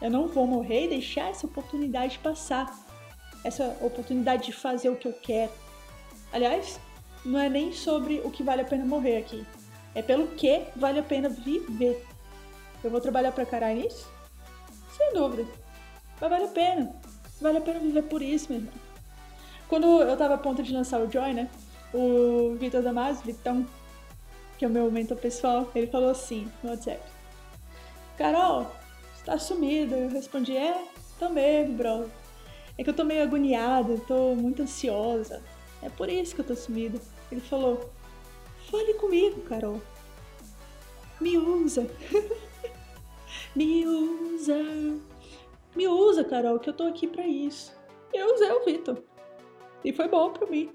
Eu 0.01 0.11
não 0.11 0.27
vou 0.27 0.45
morrer 0.45 0.83
e 0.83 0.89
deixar 0.89 1.29
essa 1.29 1.47
oportunidade 1.47 2.19
passar. 2.19 2.69
Essa 3.45 3.77
oportunidade 3.79 4.47
de 4.47 4.51
fazer 4.51 4.89
o 4.89 4.97
que 4.97 5.07
eu 5.07 5.13
quero. 5.13 5.53
Aliás, 6.33 6.81
não 7.23 7.39
é 7.39 7.47
nem 7.47 7.71
sobre 7.71 8.19
o 8.25 8.29
que 8.29 8.43
vale 8.43 8.63
a 8.63 8.65
pena 8.65 8.83
morrer 8.83 9.19
aqui. 9.19 9.45
É 9.95 10.01
pelo 10.01 10.27
que 10.27 10.63
vale 10.75 10.99
a 10.99 11.03
pena 11.03 11.29
viver. 11.29 12.05
Eu 12.83 12.91
vou 12.91 12.99
trabalhar 12.99 13.31
para 13.31 13.45
caralho 13.45 13.83
nisso? 13.83 14.11
Sem 14.97 15.13
dúvida. 15.13 15.49
Mas 16.19 16.29
vale 16.29 16.43
a 16.43 16.49
pena. 16.49 16.93
Vale 17.39 17.59
a 17.59 17.61
pena 17.61 17.79
viver 17.79 18.03
por 18.03 18.21
isso, 18.21 18.51
meu 18.51 18.59
irmão. 18.59 18.86
Quando 19.67 20.01
eu 20.01 20.15
tava 20.15 20.35
a 20.35 20.37
ponto 20.37 20.63
de 20.63 20.73
lançar 20.73 20.99
o 21.01 21.11
Joy, 21.11 21.33
né? 21.33 21.49
O 21.93 22.55
Vitor 22.55 22.81
Damasio, 22.81 23.25
Vitão, 23.25 23.65
que 24.57 24.65
é 24.65 24.67
o 24.67 24.71
meu 24.71 24.89
mentor 24.91 25.17
pessoal, 25.17 25.69
ele 25.75 25.87
falou 25.87 26.09
assim 26.09 26.51
no 26.63 26.71
WhatsApp. 26.71 27.01
Carol, 28.17 28.71
tá 29.25 29.37
sumida. 29.37 29.95
Eu 29.95 30.09
respondi, 30.09 30.55
é, 30.55 30.85
tô 31.19 31.29
mesmo, 31.29 31.75
bro. 31.75 32.09
É 32.77 32.83
que 32.83 32.89
eu 32.89 32.93
tô 32.93 33.03
meio 33.03 33.23
agoniada, 33.23 33.97
tô 34.07 34.35
muito 34.35 34.61
ansiosa. 34.61 35.43
É 35.81 35.89
por 35.89 36.09
isso 36.09 36.33
que 36.33 36.41
eu 36.41 36.45
tô 36.45 36.55
sumida. 36.55 36.99
Ele 37.31 37.41
falou, 37.41 37.89
fale 38.71 38.93
comigo, 38.95 39.41
Carol. 39.41 39.81
Me 41.19 41.37
usa. 41.37 41.89
Me 43.55 43.85
usa. 43.85 44.55
Me 45.75 45.87
usa, 45.87 46.23
Carol, 46.23 46.59
que 46.59 46.69
eu 46.69 46.73
tô 46.73 46.83
aqui 46.83 47.07
para 47.07 47.27
isso. 47.27 47.75
Eu 48.13 48.33
usei 48.33 48.51
o 48.51 48.65
Vitor. 48.65 49.03
E 49.83 49.93
foi 49.93 50.07
bom 50.07 50.31
pra 50.31 50.47
mim. 50.47 50.71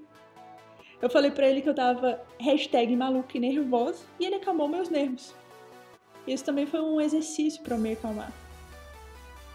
Eu 1.01 1.09
falei 1.09 1.31
pra 1.31 1.47
ele 1.47 1.61
que 1.61 1.69
eu 1.69 1.75
tava 1.75 2.21
hashtag 2.39 2.95
maluca 2.95 3.37
e 3.37 3.39
nervosa 3.39 4.05
e 4.19 4.25
ele 4.25 4.35
acalmou 4.35 4.67
meus 4.67 4.89
nervos. 4.89 5.33
Isso 6.25 6.45
também 6.45 6.65
foi 6.65 6.79
um 6.79 7.01
exercício 7.01 7.61
para 7.61 7.77
me 7.77 7.91
acalmar. 7.91 8.31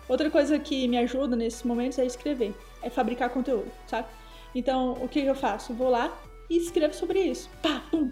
Outra 0.09 0.31
coisa 0.31 0.59
que 0.59 0.87
me 0.89 0.99
ajuda 0.99 1.37
nesses 1.37 1.63
momentos 1.63 1.99
é 1.99 2.05
escrever, 2.05 2.55
é 2.83 2.91
fabricar 2.91 3.31
conteúdo, 3.31 3.71
sabe? 3.87 4.09
Então, 4.55 4.93
o 5.03 5.09
que 5.09 5.21
eu 5.21 5.35
faço? 5.35 5.75
Vou 5.75 5.91
lá 5.91 6.17
e 6.49 6.57
escrevo 6.57 6.95
sobre 6.95 7.21
isso. 7.21 7.51
Pá, 7.63 7.83
pum, 7.91 8.11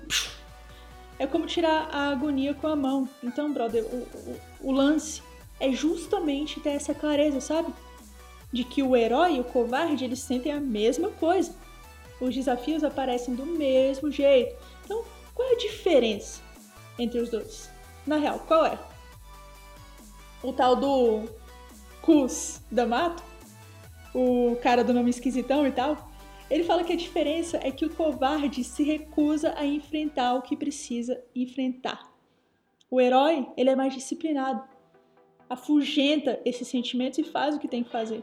É 1.18 1.26
como 1.26 1.46
tirar 1.46 1.88
a 1.90 2.10
agonia 2.10 2.52
com 2.54 2.66
a 2.66 2.76
mão. 2.76 3.08
Então, 3.22 3.52
brother, 3.52 3.84
o, 3.84 3.96
o, 3.96 4.40
o 4.68 4.72
lance 4.72 5.22
é 5.58 5.72
justamente 5.72 6.60
ter 6.60 6.70
essa 6.70 6.94
clareza, 6.94 7.40
sabe? 7.40 7.72
De 8.52 8.64
que 8.64 8.82
o 8.82 8.96
herói 8.96 9.36
e 9.36 9.40
o 9.40 9.44
covarde, 9.44 10.04
eles 10.04 10.20
sentem 10.20 10.52
a 10.52 10.60
mesma 10.60 11.10
coisa. 11.10 11.54
Os 12.20 12.34
desafios 12.34 12.82
aparecem 12.82 13.34
do 13.34 13.44
mesmo 13.44 14.10
jeito. 14.10 14.56
Então, 14.84 15.04
qual 15.34 15.48
é 15.48 15.52
a 15.52 15.58
diferença 15.58 16.40
entre 16.98 17.20
os 17.20 17.30
dois? 17.30 17.70
Na 18.06 18.16
real, 18.16 18.38
qual 18.46 18.64
é? 18.64 18.78
O 20.42 20.52
tal 20.52 20.76
do 20.76 21.24
Cus 22.00 22.60
D'Amato, 22.70 23.22
o 24.14 24.56
cara 24.62 24.82
do 24.82 24.94
nome 24.94 25.10
esquisitão 25.10 25.66
e 25.66 25.72
tal, 25.72 26.10
ele 26.48 26.64
fala 26.64 26.84
que 26.84 26.92
a 26.92 26.96
diferença 26.96 27.58
é 27.62 27.70
que 27.70 27.84
o 27.84 27.90
covarde 27.90 28.62
se 28.62 28.84
recusa 28.84 29.52
a 29.56 29.66
enfrentar 29.66 30.34
o 30.34 30.42
que 30.42 30.56
precisa 30.56 31.22
enfrentar. 31.34 32.00
O 32.88 33.00
herói, 33.00 33.46
ele 33.56 33.70
é 33.70 33.74
mais 33.74 33.92
disciplinado, 33.92 34.62
afugenta 35.50 36.40
esses 36.44 36.68
sentimentos 36.68 37.18
e 37.18 37.24
faz 37.24 37.56
o 37.56 37.58
que 37.58 37.68
tem 37.68 37.82
que 37.82 37.90
fazer. 37.90 38.22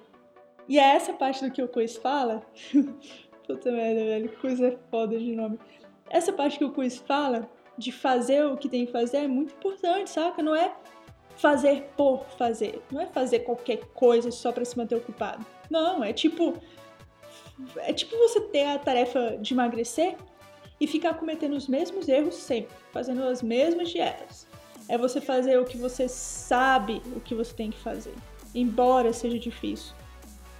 E 0.68 0.80
é 0.80 0.96
essa 0.96 1.14
parte 1.14 1.44
do 1.44 1.52
que 1.52 1.62
o 1.62 1.68
Quiz 1.68 1.98
fala. 1.98 2.42
Puta 3.46 3.72
merda, 3.72 4.04
velho, 4.04 4.30
Quiz 4.40 4.62
é 4.62 4.78
foda 4.90 5.18
de 5.18 5.36
nome. 5.36 5.60
Essa 6.10 6.32
parte 6.32 6.58
que 6.58 6.66
o 6.66 6.72
Quiz 6.72 6.98
fala 6.98 7.50
de 7.78 7.92
fazer 7.92 8.46
o 8.46 8.58
que 8.58 8.70
tem 8.70 8.86
que 8.86 8.92
fazer 8.92 9.18
é 9.18 9.28
muito 9.28 9.54
importante, 9.54 10.10
saca? 10.10 10.42
Não 10.42 10.56
é 10.56 10.74
fazer 11.36 11.90
por 11.98 12.26
fazer. 12.38 12.82
Não 12.92 13.02
é 13.02 13.08
fazer 13.08 13.40
qualquer 13.40 13.78
coisa 13.94 14.32
só 14.32 14.52
para 14.52 14.64
se 14.64 14.78
manter 14.78 14.96
ocupado. 14.96 15.46
Não, 15.70 16.04
é 16.04 16.14
tipo. 16.14 16.56
É 17.78 17.94
tipo 17.94 18.18
você 18.18 18.42
ter 18.42 18.66
a 18.66 18.80
tarefa 18.80 19.38
de 19.38 19.54
emagrecer 19.54 20.16
e 20.80 20.88
ficar 20.88 21.14
cometendo 21.16 21.54
os 21.54 21.68
mesmos 21.68 22.08
erros 22.08 22.36
sempre, 22.36 22.76
fazendo 22.92 23.24
as 23.24 23.42
mesmas 23.42 23.90
dietas. 23.90 24.48
É 24.90 24.98
você 24.98 25.22
fazer 25.22 25.60
o 25.60 25.66
que 25.66 25.78
você 25.78 26.10
sabe 26.10 27.02
o 27.16 27.20
que 27.20 27.36
você 27.36 27.54
tem 27.54 27.72
que 27.72 27.80
fazer, 27.80 28.14
embora 28.54 29.14
seja 29.14 29.40
difícil. 29.40 29.96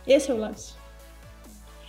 Esse 0.06 0.32
é 0.32 0.34
o 0.34 0.38
lance. 0.38 0.74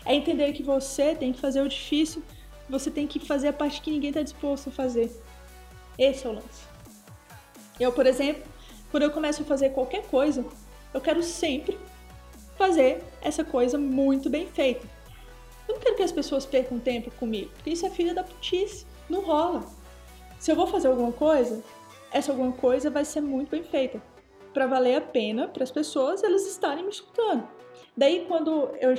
É 0.04 0.14
entender 0.14 0.52
que 0.52 0.62
você 0.62 1.14
tem 1.14 1.32
que 1.32 1.40
fazer 1.40 1.62
o 1.62 1.68
difícil, 1.68 2.22
você 2.68 2.90
tem 2.90 3.06
que 3.06 3.18
fazer 3.18 3.48
a 3.48 3.52
parte 3.52 3.80
que 3.80 3.90
ninguém 3.90 4.10
está 4.10 4.22
disposto 4.22 4.68
a 4.68 4.72
fazer. 4.72 5.10
Esse 5.98 6.26
é 6.26 6.30
o 6.30 6.34
lance. 6.34 6.64
Eu, 7.78 7.92
por 7.92 8.06
exemplo, 8.06 8.42
quando 8.90 9.02
eu 9.02 9.10
começo 9.10 9.42
a 9.42 9.44
fazer 9.44 9.70
qualquer 9.70 10.06
coisa, 10.06 10.44
eu 10.92 11.00
quero 11.00 11.22
sempre 11.22 11.78
fazer 12.56 13.02
essa 13.20 13.44
coisa 13.44 13.76
muito 13.76 14.30
bem 14.30 14.46
feita. 14.46 14.86
Eu 15.66 15.74
não 15.74 15.80
quero 15.80 15.96
que 15.96 16.02
as 16.02 16.12
pessoas 16.12 16.46
percam 16.46 16.78
tempo 16.78 17.10
comigo, 17.12 17.50
porque 17.54 17.70
isso 17.70 17.86
é 17.86 17.90
filha 17.90 18.14
da 18.14 18.22
putice. 18.22 18.86
Não 19.08 19.22
rola. 19.22 19.64
Se 20.38 20.52
eu 20.52 20.56
vou 20.56 20.66
fazer 20.66 20.88
alguma 20.88 21.12
coisa, 21.12 21.62
essa 22.12 22.30
alguma 22.30 22.52
coisa 22.52 22.90
vai 22.90 23.04
ser 23.04 23.20
muito 23.20 23.50
bem 23.50 23.64
feita. 23.64 24.00
Para 24.52 24.66
valer 24.66 24.96
a 24.96 25.00
pena 25.00 25.48
para 25.48 25.64
as 25.64 25.70
pessoas 25.70 26.22
elas 26.22 26.46
estarem 26.46 26.84
me 26.84 26.90
escutando. 26.90 27.48
Daí, 27.96 28.24
quando 28.26 28.70
eu, 28.80 28.94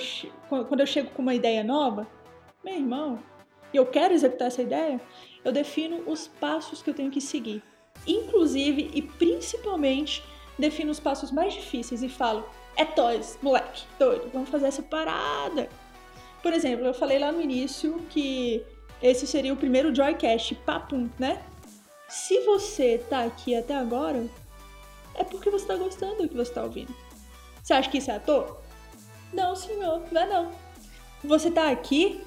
quando 0.47 0.79
eu 0.79 0.87
chego 0.87 1.09
com 1.11 1.21
uma 1.21 1.35
ideia 1.35 1.63
nova, 1.63 2.07
meu 2.63 2.75
irmão, 2.75 3.19
e 3.73 3.77
eu 3.77 3.85
quero 3.85 4.13
executar 4.13 4.47
essa 4.47 4.61
ideia, 4.61 5.01
eu 5.43 5.51
defino 5.51 6.03
os 6.07 6.27
passos 6.27 6.81
que 6.81 6.89
eu 6.89 6.93
tenho 6.93 7.11
que 7.11 7.19
seguir 7.19 7.61
inclusive 8.07 8.91
e 8.93 9.01
principalmente 9.01 10.23
defino 10.57 10.91
os 10.91 10.99
passos 10.99 11.31
mais 11.31 11.53
difíceis 11.53 12.03
e 12.03 12.09
falo: 12.09 12.45
é 12.75 12.85
toys, 12.85 13.37
moleque, 13.41 13.83
doido, 13.97 14.29
vamos 14.31 14.49
fazer 14.49 14.67
essa 14.67 14.83
parada. 14.83 15.69
Por 16.41 16.53
exemplo, 16.53 16.85
eu 16.85 16.93
falei 16.93 17.17
lá 17.17 17.31
no 17.31 17.41
início 17.41 17.99
que 18.09 18.63
esse 19.01 19.25
seria 19.25 19.53
o 19.53 19.57
primeiro 19.57 19.93
Joycast 19.93 20.55
papum, 20.55 21.09
né? 21.17 21.43
Se 22.07 22.39
você 22.41 23.03
tá 23.09 23.23
aqui 23.23 23.55
até 23.55 23.75
agora, 23.75 24.25
é 25.15 25.23
porque 25.23 25.49
você 25.49 25.65
tá 25.65 25.75
gostando 25.75 26.21
do 26.21 26.29
que 26.29 26.35
você 26.35 26.53
tá 26.53 26.63
ouvindo. 26.63 26.93
Você 27.63 27.73
acha 27.73 27.89
que 27.89 27.97
isso 27.97 28.11
é 28.11 28.15
à 28.15 28.19
toa? 28.19 28.63
Não, 29.35 29.55
senhor, 29.55 30.01
não 30.11 30.21
é 30.21 30.25
não. 30.25 30.51
Você 31.23 31.51
tá 31.51 31.69
aqui 31.69 32.21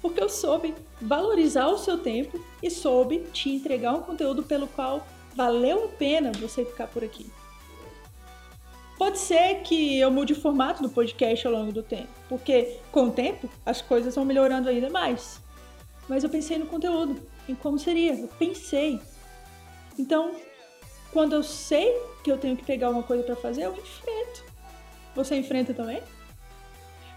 porque 0.00 0.22
eu 0.22 0.28
soube 0.28 0.74
valorizar 1.00 1.66
o 1.68 1.78
seu 1.78 1.98
tempo 1.98 2.42
e 2.62 2.70
soube 2.70 3.20
te 3.32 3.50
entregar 3.50 3.92
um 3.92 4.02
conteúdo 4.02 4.42
pelo 4.42 4.68
qual 4.68 5.06
valeu 5.34 5.86
a 5.86 5.88
pena 5.88 6.32
você 6.32 6.64
ficar 6.64 6.86
por 6.86 7.02
aqui. 7.02 7.30
Pode 8.96 9.18
ser 9.18 9.62
que 9.62 9.98
eu 9.98 10.10
mude 10.10 10.32
o 10.32 10.40
formato 10.40 10.82
do 10.82 10.88
podcast 10.88 11.44
ao 11.46 11.52
longo 11.52 11.72
do 11.72 11.82
tempo, 11.82 12.08
porque 12.28 12.78
com 12.92 13.06
o 13.06 13.10
tempo 13.10 13.50
as 13.66 13.82
coisas 13.82 14.14
vão 14.14 14.24
melhorando 14.24 14.68
ainda 14.68 14.88
mais. 14.88 15.40
mas 16.08 16.22
eu 16.22 16.30
pensei 16.30 16.58
no 16.58 16.66
conteúdo, 16.66 17.20
em 17.48 17.54
como 17.54 17.78
seria. 17.78 18.14
Eu 18.14 18.28
pensei. 18.28 19.00
Então, 19.98 20.34
quando 21.12 21.32
eu 21.32 21.42
sei 21.42 21.92
que 22.22 22.30
eu 22.30 22.38
tenho 22.38 22.56
que 22.56 22.64
pegar 22.64 22.88
alguma 22.88 23.04
coisa 23.04 23.22
para 23.22 23.36
fazer, 23.36 23.64
eu 23.64 23.72
enfrento. 23.72 24.44
Você 25.14 25.36
enfrenta 25.36 25.74
também? 25.74 26.02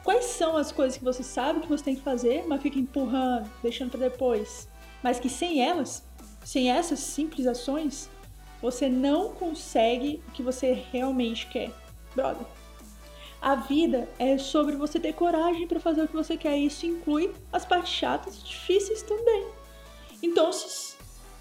Quais 0.06 0.26
são 0.26 0.56
as 0.56 0.72
coisas 0.72 1.00
que 1.00 1.04
você 1.04 1.24
sabe 1.24 1.62
que 1.62 1.68
você 1.68 1.84
tem 1.84 1.96
que 1.96 2.04
fazer, 2.04 2.46
mas 2.48 2.62
fica 2.62 2.78
empurrando, 2.78 3.50
deixando 3.64 3.90
para 3.90 4.02
depois? 4.02 4.70
Mas 5.02 5.20
que 5.20 5.28
sem 5.28 5.68
elas, 5.68 6.04
sem 6.44 6.70
essas 6.70 7.00
simples 7.00 7.48
ações, 7.48 8.08
você 8.62 8.88
não 8.88 9.34
consegue 9.34 10.22
o 10.28 10.32
que 10.32 10.44
você 10.44 10.74
realmente 10.92 11.48
quer. 11.48 11.72
Brother, 12.16 12.46
a 13.42 13.56
vida 13.56 14.08
é 14.20 14.38
sobre 14.38 14.76
você 14.76 15.00
ter 15.00 15.14
coragem 15.14 15.68
para 15.68 15.80
fazer 15.80 16.04
o 16.04 16.08
que 16.08 16.16
você 16.16 16.38
quer. 16.38 16.56
E 16.56 16.68
isso 16.68 16.86
inclui 16.86 17.34
as 17.52 17.66
partes 17.66 17.92
chatas 17.92 18.38
e 18.38 18.44
difíceis 18.44 19.02
também. 19.02 19.48
Então, 20.22 20.52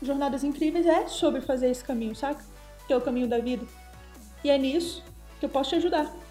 Jornadas 0.01 0.43
Incríveis 0.43 0.87
é 0.87 1.07
sobre 1.07 1.43
fazer 1.43 1.69
esse 1.69 1.85
caminho, 1.85 2.17
saca? 2.17 2.43
Que 2.87 2.95
é 2.95 2.97
o 2.97 3.03
caminho 3.03 3.29
da 3.29 3.39
vida. 3.39 3.67
E 4.43 4.49
é 4.49 4.57
nisso 4.57 5.05
que 5.39 5.45
eu 5.45 5.51
posso 5.51 5.69
te 5.69 5.77
ajudar. 5.77 6.24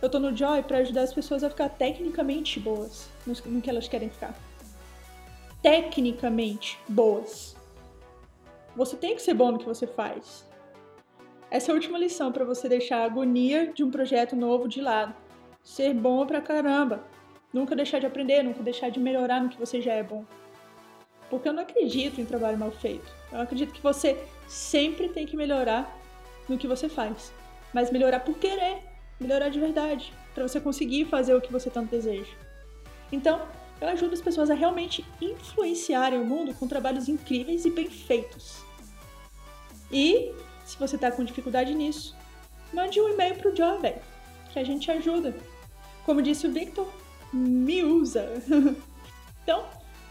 Eu 0.00 0.08
tô 0.08 0.20
no 0.20 0.36
Joy 0.36 0.62
para 0.62 0.78
ajudar 0.78 1.02
as 1.02 1.12
pessoas 1.12 1.42
a 1.42 1.50
ficar 1.50 1.68
tecnicamente 1.70 2.60
boas 2.60 3.08
no 3.26 3.60
que 3.60 3.68
elas 3.68 3.88
querem 3.88 4.08
ficar. 4.08 4.32
Tecnicamente 5.60 6.78
boas. 6.88 7.56
Você 8.76 8.96
tem 8.96 9.16
que 9.16 9.22
ser 9.22 9.34
bom 9.34 9.50
no 9.50 9.58
que 9.58 9.66
você 9.66 9.88
faz. 9.88 10.46
Essa 11.50 11.70
é 11.70 11.72
a 11.72 11.74
última 11.74 11.98
lição 11.98 12.30
para 12.30 12.44
você 12.44 12.68
deixar 12.68 12.98
a 12.98 13.04
agonia 13.06 13.72
de 13.72 13.82
um 13.82 13.90
projeto 13.90 14.36
novo 14.36 14.68
de 14.68 14.80
lado. 14.80 15.14
Ser 15.64 15.92
bom 15.94 16.24
pra 16.24 16.40
caramba. 16.40 17.02
Nunca 17.52 17.74
deixar 17.74 17.98
de 17.98 18.06
aprender, 18.06 18.44
nunca 18.44 18.62
deixar 18.62 18.90
de 18.90 19.00
melhorar 19.00 19.40
no 19.40 19.48
que 19.48 19.58
você 19.58 19.80
já 19.80 19.94
é 19.94 20.02
bom. 20.02 20.24
Porque 21.28 21.48
eu 21.48 21.52
não 21.52 21.62
acredito 21.62 22.20
em 22.20 22.24
trabalho 22.24 22.56
mal 22.56 22.70
feito. 22.70 23.10
Eu 23.32 23.40
acredito 23.40 23.72
que 23.72 23.82
você 23.82 24.16
sempre 24.46 25.08
tem 25.08 25.26
que 25.26 25.36
melhorar 25.36 25.98
no 26.48 26.56
que 26.56 26.68
você 26.68 26.88
faz. 26.88 27.32
Mas 27.72 27.90
melhorar 27.90 28.20
por 28.20 28.38
querer, 28.38 28.82
melhorar 29.20 29.48
de 29.48 29.58
verdade, 29.58 30.12
para 30.34 30.46
você 30.46 30.60
conseguir 30.60 31.06
fazer 31.06 31.34
o 31.34 31.40
que 31.40 31.52
você 31.52 31.68
tanto 31.70 31.90
deseja. 31.90 32.32
Então, 33.10 33.46
eu 33.80 33.88
ajudo 33.88 34.14
as 34.14 34.20
pessoas 34.20 34.50
a 34.50 34.54
realmente 34.54 35.04
influenciarem 35.20 36.20
o 36.20 36.24
mundo 36.24 36.54
com 36.54 36.66
trabalhos 36.66 37.08
incríveis 37.08 37.64
e 37.64 37.70
bem 37.70 37.88
feitos. 37.88 38.62
E, 39.90 40.32
se 40.64 40.78
você 40.78 40.96
está 40.96 41.10
com 41.10 41.24
dificuldade 41.24 41.74
nisso, 41.74 42.16
mande 42.72 43.00
um 43.00 43.08
e-mail 43.08 43.36
pro 43.36 43.52
John, 43.52 43.80
velho, 43.80 44.00
que 44.52 44.58
a 44.58 44.64
gente 44.64 44.90
ajuda. 44.90 45.34
Como 46.04 46.22
disse 46.22 46.46
o 46.46 46.52
Victor, 46.52 46.88
me 47.32 47.82
usa. 47.82 48.28
então, 49.42 49.64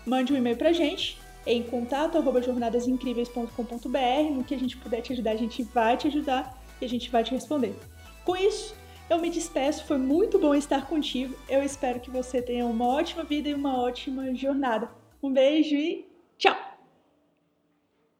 mande 0.05 0.33
um 0.33 0.37
e-mail 0.37 0.57
pra 0.57 0.71
gente 0.71 1.19
em 1.45 1.63
contato 1.63 2.21
jornadasincríveis.com.br. 2.43 4.31
No 4.33 4.43
que 4.43 4.53
a 4.53 4.59
gente 4.59 4.77
puder 4.77 5.01
te 5.01 5.13
ajudar, 5.13 5.31
a 5.31 5.37
gente 5.37 5.63
vai 5.63 5.97
te 5.97 6.07
ajudar 6.07 6.61
e 6.81 6.85
a 6.85 6.89
gente 6.89 7.09
vai 7.09 7.23
te 7.23 7.31
responder. 7.31 7.75
Com 8.23 8.35
isso, 8.35 8.75
eu 9.09 9.19
me 9.19 9.29
despeço, 9.29 9.85
foi 9.85 9.97
muito 9.97 10.37
bom 10.37 10.53
estar 10.53 10.85
contigo. 10.87 11.35
Eu 11.47 11.63
espero 11.63 11.99
que 11.99 12.09
você 12.09 12.41
tenha 12.41 12.65
uma 12.65 12.87
ótima 12.87 13.23
vida 13.23 13.49
e 13.49 13.53
uma 13.53 13.81
ótima 13.81 14.33
jornada. 14.35 14.89
Um 15.21 15.31
beijo 15.31 15.75
e 15.75 16.05
tchau! 16.37 16.76